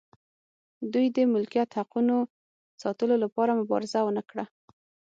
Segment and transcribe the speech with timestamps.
[0.93, 2.17] دوی د ملکیت حقونو
[2.81, 4.45] ساتلو لپاره مبارزه ونه کړه.